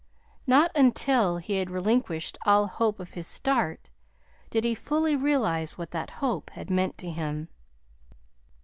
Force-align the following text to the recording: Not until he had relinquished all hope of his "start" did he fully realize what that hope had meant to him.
Not 0.47 0.71
until 0.73 1.37
he 1.37 1.57
had 1.57 1.69
relinquished 1.69 2.35
all 2.43 2.65
hope 2.65 2.99
of 2.99 3.13
his 3.13 3.27
"start" 3.27 3.87
did 4.49 4.63
he 4.63 4.73
fully 4.73 5.15
realize 5.15 5.77
what 5.77 5.91
that 5.91 6.09
hope 6.25 6.49
had 6.49 6.71
meant 6.71 6.97
to 6.97 7.11
him. 7.11 7.49